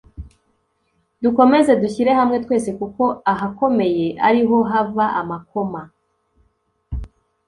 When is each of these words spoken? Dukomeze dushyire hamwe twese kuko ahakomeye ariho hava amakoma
Dukomeze 1.23 1.71
dushyire 1.81 2.11
hamwe 2.19 2.37
twese 2.43 2.69
kuko 2.79 3.03
ahakomeye 3.31 4.07
ariho 4.27 4.57
hava 4.71 5.05
amakoma 5.21 5.81